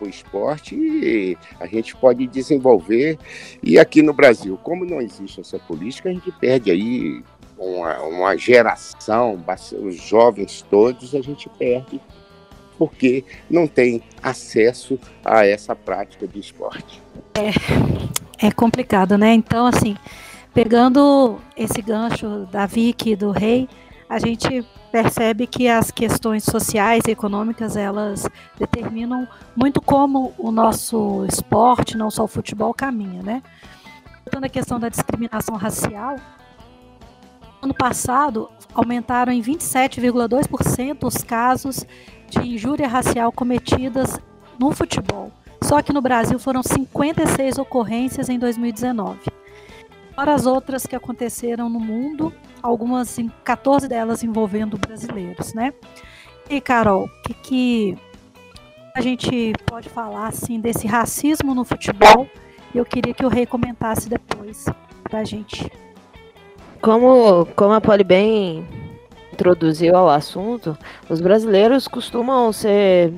[0.07, 3.19] esporte o esporte a gente pode desenvolver.
[3.63, 7.23] E aqui no Brasil, como não existe essa política, a gente perde aí
[7.59, 9.43] uma, uma geração,
[9.83, 12.01] os jovens todos, a gente perde
[12.79, 17.03] porque não tem acesso a essa prática de esporte.
[17.35, 19.35] É, é complicado, né?
[19.35, 19.97] Então, assim,
[20.55, 23.69] pegando esse gancho da Vicky do Rei,
[24.09, 31.25] a gente percebe que as questões sociais e econômicas elas determinam muito como o nosso
[31.27, 33.43] esporte, não só o futebol, caminha, né?
[34.25, 36.17] Voltando à questão da discriminação racial,
[37.63, 41.85] ano passado aumentaram em 27,2% os casos
[42.29, 44.19] de injúria racial cometidas
[44.59, 45.33] no futebol.
[45.63, 49.19] Só que no Brasil foram 56 ocorrências em 2019.
[50.19, 55.73] Fora as outras que aconteceram no mundo algumas, 14 delas envolvendo brasileiros, né?
[56.51, 57.99] E Carol, o que, que
[58.97, 62.29] a gente pode falar assim desse racismo no futebol?
[62.75, 64.67] Eu queria que o Rei comentasse depois
[65.05, 65.71] pra gente.
[66.83, 68.67] Como, como a Poli bem
[69.33, 70.77] introduziu ao assunto,
[71.09, 73.15] os brasileiros costumam ser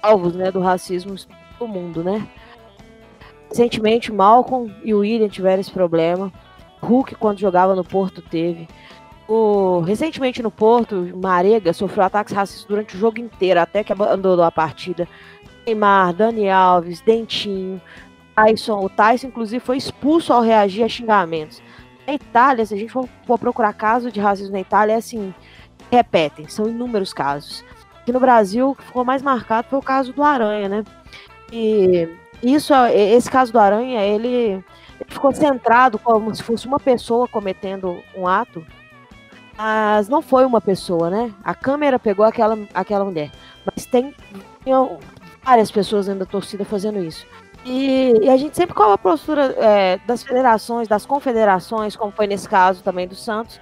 [0.00, 1.16] alvos né, do racismo
[1.58, 2.24] do mundo, né?
[3.52, 6.32] Recentemente, Malcolm e o William tiveram esse problema.
[6.80, 8.66] Hulk, quando jogava no Porto, teve.
[9.28, 14.42] O, recentemente no Porto, Marega sofreu ataques racistas durante o jogo inteiro, até que abandonou
[14.42, 15.06] a partida.
[15.66, 17.78] Neymar, Dani Alves, Dentinho,
[18.34, 18.82] Tyson.
[18.84, 21.62] O Tyson, inclusive, foi expulso ao reagir a xingamentos.
[22.06, 25.32] Na Itália, se a gente for, for procurar casos de racismo na Itália, é assim,
[25.90, 27.62] repetem, são inúmeros casos.
[28.00, 30.84] Aqui no Brasil, o que ficou mais marcado foi o caso do Aranha, né?
[31.52, 32.08] E
[32.42, 34.64] isso, esse caso do Aranha, ele
[35.08, 38.64] ficou centrado como se fosse uma pessoa cometendo um ato,
[39.56, 41.32] mas não foi uma pessoa, né?
[41.44, 43.30] A câmera pegou aquela, aquela mulher,
[43.64, 44.14] mas tem
[45.44, 47.26] várias pessoas dentro da torcida fazendo isso.
[47.64, 52.26] E, e a gente sempre com a postura é, das federações, das confederações, como foi
[52.26, 53.60] nesse caso também do Santos.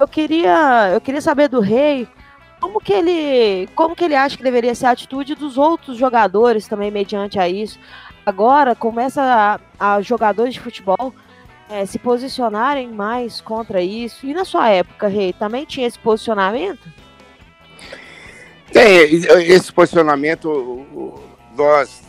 [0.00, 2.08] Eu queria, eu queria saber do Rei
[2.60, 6.66] como que ele, como que ele acha que deveria ser a atitude dos outros jogadores
[6.66, 7.78] também mediante a isso
[8.26, 11.14] agora começa a, a jogadores de futebol
[11.70, 14.26] é, se posicionarem mais contra isso.
[14.26, 16.88] E na sua época, Rei, também tinha esse posicionamento?
[18.72, 20.84] Tem, esse posicionamento,
[21.56, 22.02] nós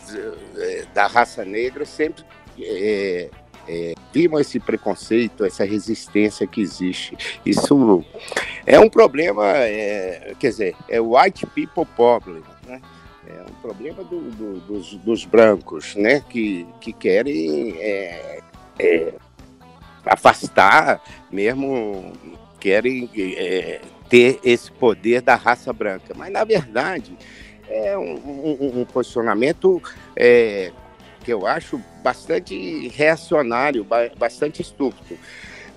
[0.56, 2.24] é, da raça negra sempre
[2.58, 3.30] é,
[3.68, 7.40] é, vimos esse preconceito, essa resistência que existe.
[7.46, 8.04] Isso
[8.66, 12.80] é um problema, é, quer dizer, é white people problem, né?
[13.28, 16.20] É um problema do, do, dos, dos, brancos, né?
[16.28, 18.40] Que, que querem é,
[18.78, 19.14] é,
[20.06, 22.12] afastar, mesmo
[22.58, 26.14] querem é, ter esse poder da raça branca.
[26.16, 27.16] Mas, na verdade,
[27.68, 29.82] é um, um, um posicionamento
[30.16, 30.72] é,
[31.22, 33.86] que eu acho bastante reacionário,
[34.16, 35.18] bastante estúpido.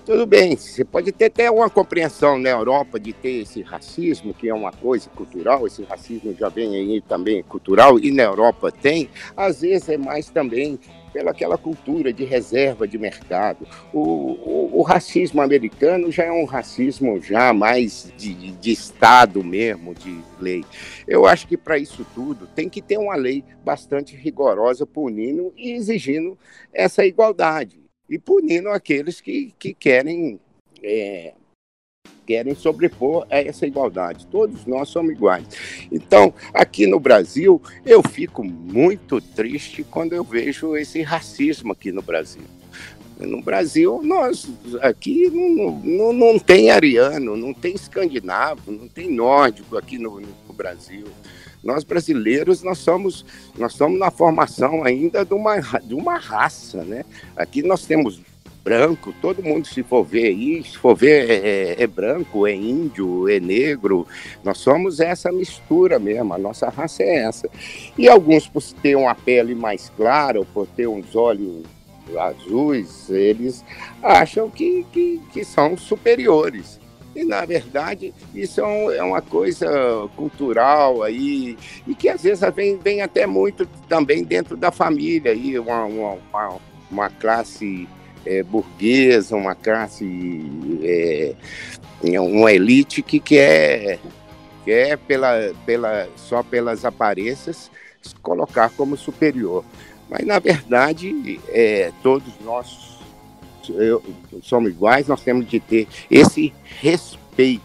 [0.04, 4.48] Tudo bem, você pode ter até uma compreensão na Europa de ter esse racismo, que
[4.48, 9.08] é uma coisa cultural, esse racismo já vem aí também cultural, e na Europa tem,
[9.36, 10.76] às vezes é mais também
[11.12, 13.64] pela aquela cultura de reserva de mercado.
[13.92, 19.94] O, o, o racismo americano já é um racismo já mais de, de Estado mesmo,
[19.94, 20.64] de lei.
[21.06, 25.70] Eu acho que para isso tudo tem que ter uma lei bastante rigorosa punindo e
[25.70, 26.36] exigindo
[26.72, 27.81] essa igualdade
[28.12, 30.38] e punindo aqueles que, que querem
[30.82, 31.32] é,
[32.26, 34.26] querem sobrepor a essa igualdade.
[34.26, 35.46] Todos nós somos iguais.
[35.90, 42.02] Então, aqui no Brasil, eu fico muito triste quando eu vejo esse racismo aqui no
[42.02, 42.42] Brasil.
[43.18, 44.48] No Brasil, nós
[44.80, 50.52] aqui não, não, não tem ariano, não tem escandinavo, não tem nórdico aqui no, no
[50.54, 51.06] Brasil.
[51.62, 53.24] Nós brasileiros, nós somos,
[53.56, 57.04] nós somos na formação ainda de uma, de uma raça, né?
[57.36, 58.20] Aqui nós temos
[58.64, 62.54] branco, todo mundo se for ver aí, se for ver é, é, é, branco, é
[62.54, 64.06] índio, é negro,
[64.44, 67.48] nós somos essa mistura mesmo, a nossa raça é essa.
[67.98, 71.64] E alguns por ter uma pele mais clara, ou por ter uns olhos
[72.16, 73.64] azuis, eles
[74.02, 76.81] acham que, que, que são superiores.
[77.14, 79.68] E, na verdade, isso é, é, uma coisa
[80.16, 85.58] cultural aí, e que às vezes vem, vem até muito também dentro da família, aí,
[85.58, 86.18] uma, uma,
[86.90, 87.86] uma classe
[88.24, 90.40] é, burguesa, uma classe,
[90.82, 91.34] é,
[92.18, 93.98] uma elite que quer,
[94.64, 97.70] quer pela, pela, só pelas aparências
[98.00, 99.64] se colocar como superior.
[100.08, 102.91] Mas, na verdade, é, todos nós
[103.68, 104.02] eu,
[104.42, 107.62] somos iguais, nós temos de ter esse respeito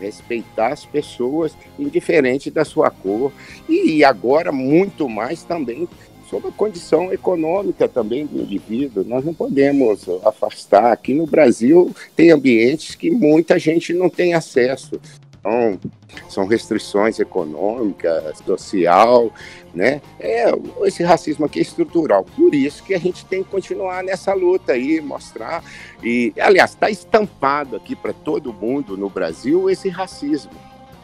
[0.00, 3.32] respeitar as pessoas, indiferente da sua cor,
[3.68, 5.88] e agora muito mais também
[6.28, 9.04] sobre a condição econômica também do indivíduo.
[9.04, 10.92] Nós não podemos afastar.
[10.92, 15.00] Aqui no Brasil tem ambientes que muita gente não tem acesso.
[15.44, 15.78] Então,
[16.26, 19.30] são restrições econômicas, social,
[19.74, 20.00] né?
[20.18, 20.50] É,
[20.84, 22.24] esse racismo aqui é estrutural.
[22.24, 25.62] Por isso que a gente tem que continuar nessa luta aí, mostrar.
[26.02, 30.52] E, aliás, está estampado aqui para todo mundo no Brasil esse racismo.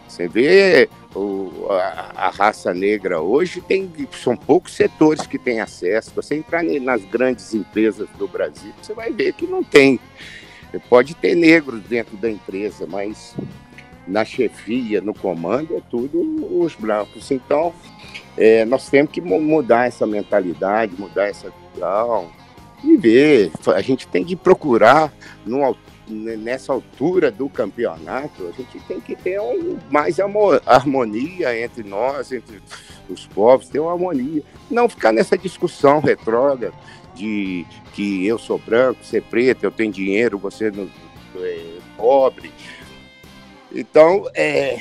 [0.08, 6.12] Você vê o, a, a, raça negra hoje tem são poucos setores que têm acesso.
[6.16, 10.00] Você entrar nas grandes empresas do Brasil, você vai ver que não tem.
[10.88, 13.34] Pode ter negros dentro da empresa, mas
[14.10, 16.20] na chefia, no comando, é tudo
[16.60, 17.30] os brancos.
[17.30, 17.72] Então,
[18.36, 22.28] é, nós temos que mudar essa mentalidade, mudar essa visão
[22.82, 23.52] e ver.
[23.74, 25.12] A gente tem que procurar
[25.46, 25.76] no,
[26.08, 30.18] nessa altura do campeonato, a gente tem que ter um, mais
[30.66, 32.60] harmonia entre nós, entre
[33.08, 34.42] os povos, ter uma harmonia.
[34.70, 36.72] Não ficar nessa discussão retrógrada
[37.14, 42.50] de que eu sou branco, você é preto, eu tenho dinheiro, você é pobre.
[43.72, 44.80] Então, é,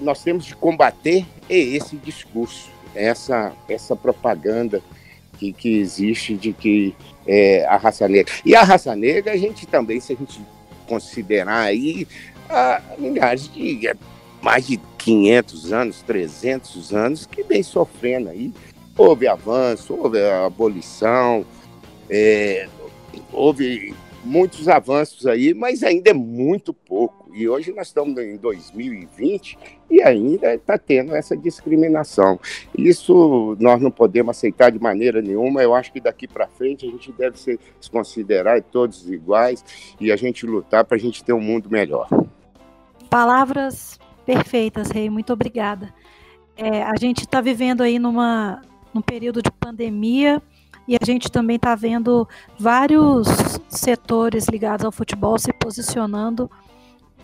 [0.00, 4.82] nós temos de combater esse discurso, essa, essa propaganda
[5.38, 6.94] que, que existe de que
[7.26, 8.32] é, a raça negra.
[8.44, 10.40] E a raça negra, a gente também, se a gente
[10.86, 12.06] considerar aí
[12.48, 13.90] há milhares de
[14.40, 18.52] mais de 500 anos, 300 anos que vem sofrendo aí.
[18.96, 21.44] Houve avanço, houve abolição,
[22.10, 22.68] é,
[23.32, 27.30] houve muitos avanços aí, mas ainda é muito pouco.
[27.34, 29.58] E hoje nós estamos em 2020
[29.90, 32.40] e ainda está tendo essa discriminação.
[32.76, 35.62] Isso nós não podemos aceitar de maneira nenhuma.
[35.62, 37.58] Eu acho que daqui para frente a gente deve se
[37.90, 39.64] considerar todos iguais
[40.00, 42.08] e a gente lutar para a gente ter um mundo melhor.
[43.08, 45.08] Palavras perfeitas, Rei.
[45.08, 45.94] Muito obrigada.
[46.56, 48.60] É, a gente está vivendo aí numa,
[48.92, 50.42] num período de pandemia
[50.88, 52.26] e a gente também está vendo
[52.58, 53.28] vários
[53.68, 56.50] setores ligados ao futebol se posicionando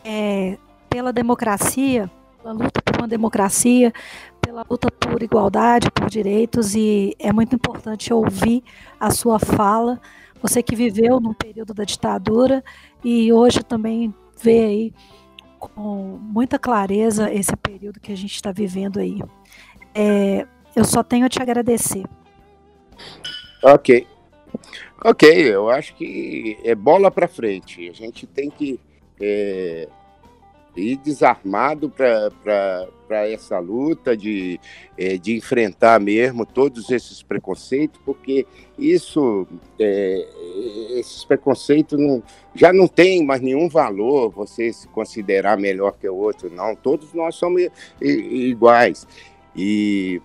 [0.05, 0.59] é,
[0.91, 2.11] pela democracia,
[2.43, 3.91] pela luta por uma democracia,
[4.39, 8.63] pela luta por igualdade, por direitos, e é muito importante ouvir
[9.01, 9.99] a sua fala.
[10.43, 12.63] Você que viveu no período da ditadura
[13.03, 14.95] e hoje também vê aí
[15.59, 19.23] com muita clareza esse período que a gente está vivendo aí.
[19.95, 20.47] É,
[20.77, 22.05] eu só tenho a te agradecer.
[23.65, 24.07] Ok.
[25.03, 27.89] Ok, eu acho que é bola para frente.
[27.89, 28.79] A gente tem que
[29.19, 29.89] é,
[30.77, 34.61] ir desarmado para essa luta de,
[34.99, 38.47] é, de enfrentar mesmo todos esses preconceitos, porque
[38.79, 39.47] isso,
[39.79, 40.29] é,
[40.99, 42.23] esses preconceitos não,
[42.55, 46.77] já não tem mais nenhum valor você se considerar melhor que o outro, não.
[46.77, 47.67] Todos nós somos
[47.99, 49.07] iguais.
[49.57, 50.21] E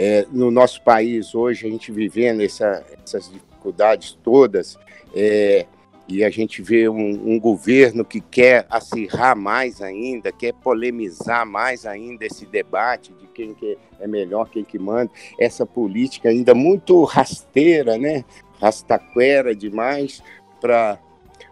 [0.00, 4.78] é, no nosso país hoje, a gente vivendo essa, essas dificuldades todas,
[5.12, 5.66] é,
[6.06, 11.84] e a gente vê um, um, governo que quer acirrar mais ainda, quer polemizar mais
[11.84, 17.02] ainda esse debate de quem que é melhor, quem que manda, essa política ainda muito
[17.02, 18.24] rasteira, né?
[18.60, 20.22] rastaquera demais
[20.60, 20.96] para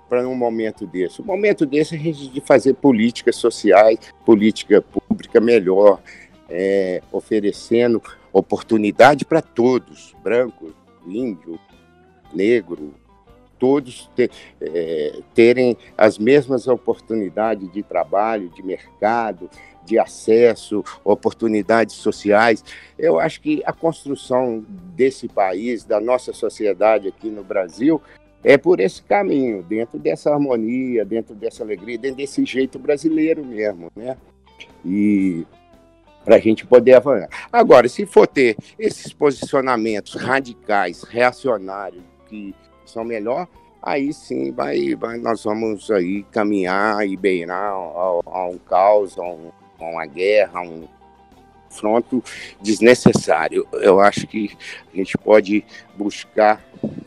[0.09, 1.21] para um momento desse.
[1.21, 6.01] Um momento desse a gente de fazer políticas sociais, política pública melhor,
[6.49, 8.01] é, oferecendo
[8.39, 10.75] oportunidade para todos, branco,
[11.07, 11.59] índio,
[12.35, 12.93] negro,
[13.59, 14.11] todos
[14.61, 19.49] é, terem as mesmas oportunidades de trabalho, de mercado,
[19.87, 22.63] de acesso, oportunidades sociais.
[22.99, 24.63] Eu acho que a construção
[24.95, 28.03] desse país, da nossa sociedade aqui no Brasil,
[28.45, 33.91] é por esse caminho, dentro dessa harmonia, dentro dessa alegria, dentro desse jeito brasileiro mesmo,
[33.97, 34.19] né?
[34.85, 35.47] E
[36.27, 37.29] para a gente poder avançar.
[37.53, 42.53] Agora, se for ter esses posicionamentos radicais, reacionários, que
[42.85, 43.47] são melhor,
[43.81, 49.23] aí sim vai, vai, nós vamos aí caminhar e beirar a, a um caos, a,
[49.23, 50.89] um, a uma guerra, a um
[51.69, 52.25] confronto
[52.61, 53.65] desnecessário.
[53.75, 54.51] Eu acho que
[54.93, 55.65] a gente pode
[55.97, 56.61] buscar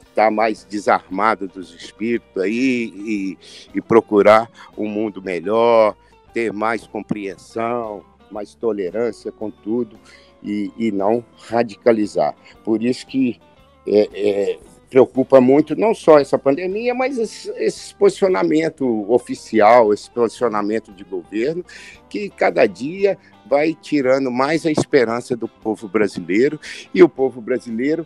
[0.08, 3.38] estar mais desarmado dos espíritos aí e,
[3.74, 5.94] e procurar um mundo melhor,
[6.34, 9.98] ter mais compreensão, mais tolerância com tudo
[10.44, 12.36] e, e não radicalizar.
[12.64, 13.40] Por isso que
[13.88, 14.60] é, é,
[14.90, 21.64] preocupa muito não só essa pandemia, mas esse, esse, posicionamento oficial, esse posicionamento de governo,
[22.10, 23.18] que cada dia
[23.48, 26.60] vai tirando mais a esperança do povo brasileiro,
[26.94, 28.06] e o povo brasileiro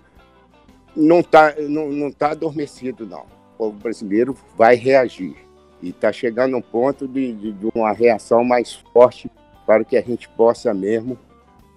[0.96, 3.26] não está não, não tá adormecido, não.
[3.54, 5.36] O povo brasileiro vai reagir.
[5.82, 9.30] E está chegando um ponto de, de, de, uma reação mais forte
[9.66, 11.18] para que a gente possa mesmo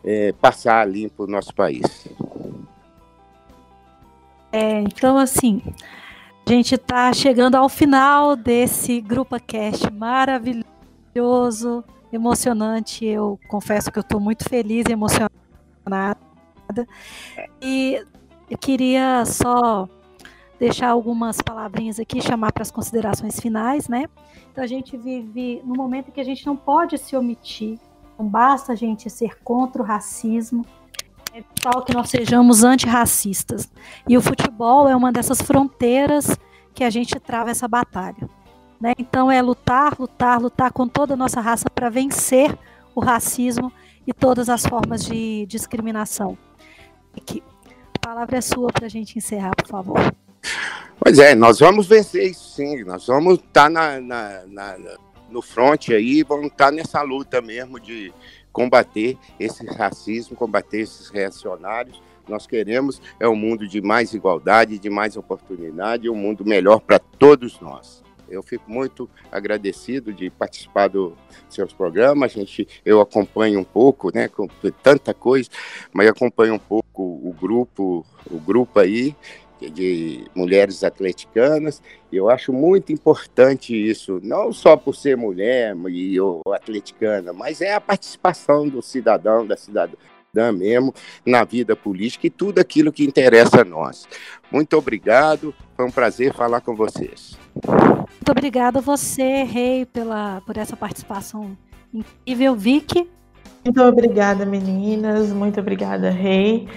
[0.05, 2.09] é, passar limpo o nosso país.
[4.53, 5.63] É, então, assim,
[6.47, 13.05] a gente está chegando ao final desse Grupo Cast maravilhoso, emocionante.
[13.05, 16.17] Eu confesso que eu estou muito feliz e emocionada.
[17.61, 18.01] E
[18.49, 19.89] eu queria só
[20.59, 24.07] deixar algumas palavrinhas aqui, chamar para as considerações finais, né?
[24.51, 27.79] Então a gente vive num momento que a gente não pode se omitir,
[28.19, 30.65] não basta a gente ser contra o racismo,
[31.35, 33.71] é vital que nós sejamos antirracistas.
[34.09, 36.35] E o futebol é uma dessas fronteiras
[36.73, 38.29] que a gente trava essa batalha.
[38.81, 38.95] Né?
[38.99, 42.59] Então é lutar, lutar, lutar com toda a nossa raça para vencer
[42.95, 43.71] o racismo
[44.07, 46.39] e todas as formas de discriminação.
[47.15, 47.43] Aqui.
[47.95, 49.99] A palavra é sua para a gente encerrar, por favor.
[50.99, 52.83] Pois é, nós vamos vencer isso sim.
[52.85, 54.77] Nós vamos estar tá na, na, na,
[55.31, 58.13] no front aí, vamos estar tá nessa luta mesmo de
[58.53, 62.01] combater esse racismo, combater esses reacionários.
[62.29, 66.99] Nós queremos é um mundo de mais igualdade, de mais oportunidade, um mundo melhor para
[66.99, 68.03] todos nós.
[68.29, 71.13] Eu fico muito agradecido de participar dos
[71.49, 72.33] seus programas.
[72.33, 74.49] A gente, eu acompanho um pouco, né, com
[74.83, 75.49] tanta coisa,
[75.93, 79.15] mas acompanho um pouco o grupo, o grupo aí
[79.61, 81.83] de mulheres atleticanas.
[82.13, 87.75] Eu acho muito importante isso, não só por ser mulher e ou atleticana, mas é
[87.75, 89.97] a participação do cidadão, da cidadã
[90.53, 90.93] mesmo
[91.25, 94.07] na vida política e tudo aquilo que interessa a nós.
[94.51, 97.39] Muito obrigado, foi um prazer falar com vocês.
[97.65, 101.57] Muito obrigada a você, Rei, pela, por essa participação
[101.93, 102.55] incrível.
[102.55, 103.09] Vicky?
[103.65, 105.33] Muito obrigada, meninas.
[105.33, 106.69] Muito obrigada, Rei.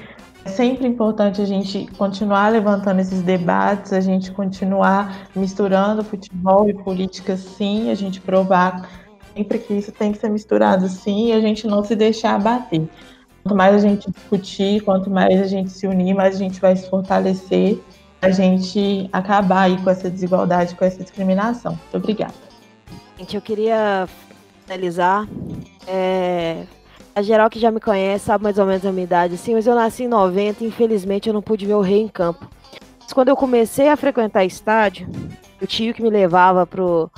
[0.45, 6.73] É sempre importante a gente continuar levantando esses debates, a gente continuar misturando futebol e
[6.73, 8.89] política, sim, a gente provar
[9.35, 12.87] sempre que isso tem que ser misturado, sim, e a gente não se deixar abater.
[13.43, 16.75] Quanto mais a gente discutir, quanto mais a gente se unir, mais a gente vai
[16.75, 17.79] se fortalecer,
[18.21, 21.71] a gente acabar aí com essa desigualdade, com essa discriminação.
[21.73, 22.33] Muito obrigada.
[23.17, 24.07] Gente, eu queria
[24.65, 25.27] finalizar
[25.87, 26.63] é,
[27.20, 29.67] a geral que já me conhece sabe mais ou menos a minha idade, assim, mas
[29.67, 32.47] eu nasci em 90 e infelizmente eu não pude ver o rei em campo.
[33.01, 35.07] Mas quando eu comecei a frequentar estádio,
[35.61, 37.11] o tio que me levava pro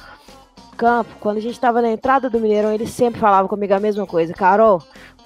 [0.75, 4.07] campo, quando a gente estava na entrada do Mineirão, ele sempre falava comigo a mesma
[4.07, 4.33] coisa.
[4.33, 4.81] Carol,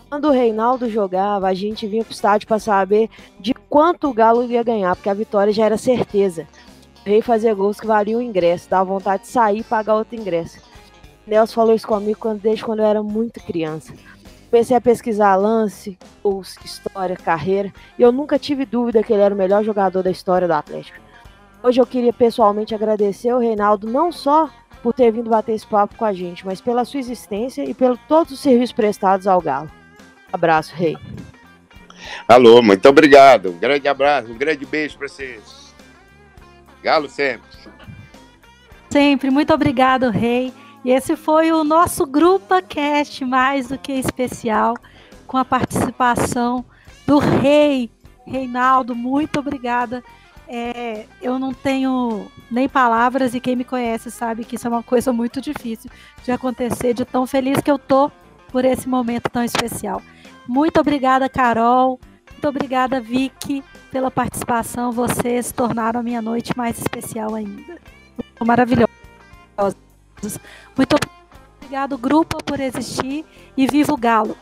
[0.10, 3.10] quando o Reinaldo jogava, a gente vinha pro estádio para saber
[3.40, 6.46] de quanto o Galo ia ganhar, porque a vitória já era certeza.
[7.06, 10.18] O Rei fazia gols que valiam o ingresso, dava vontade de sair e pagar outro
[10.18, 10.60] ingresso.
[11.26, 13.94] Nelson falou isso comigo quando, desde quando eu era muito criança
[14.56, 15.98] comecei a pesquisar lance,
[16.64, 20.48] história, carreira, e eu nunca tive dúvida que ele era o melhor jogador da história
[20.48, 20.98] do Atlético.
[21.62, 24.50] Hoje eu queria pessoalmente agradecer ao Reinaldo não só
[24.82, 27.98] por ter vindo bater esse papo com a gente, mas pela sua existência e pelo
[28.08, 29.70] todos os serviços prestados ao Galo.
[30.32, 30.98] Abraço, Rei.
[32.26, 33.50] Alô, muito obrigado.
[33.50, 35.74] Um grande abraço, um grande beijo para vocês.
[36.82, 37.50] Galo sempre.
[38.90, 39.30] Sempre.
[39.30, 40.54] Muito obrigado, Rei.
[40.86, 44.76] E esse foi o nosso Grupa Cast mais do que especial,
[45.26, 46.64] com a participação
[47.08, 47.90] do Rei,
[48.24, 48.96] Reinaldo.
[48.96, 50.04] Muito obrigada.
[50.48, 54.84] É, eu não tenho nem palavras e quem me conhece sabe que isso é uma
[54.84, 55.90] coisa muito difícil
[56.24, 58.12] de acontecer, de tão feliz que eu tô
[58.50, 60.04] por esse momento tão especial.
[60.48, 62.00] Muito obrigada, Carol.
[62.32, 64.92] Muito obrigada, Vicky, pela participação.
[64.92, 67.80] Vocês tornaram a minha noite mais especial ainda.
[68.40, 69.85] Maravilhosos.
[70.76, 74.38] Muito obrigado, grupo, por existir e viva o Galo!